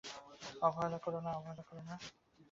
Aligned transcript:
অবহেলা 0.61 0.97
কোরো 0.99 1.19
না। 1.87 1.95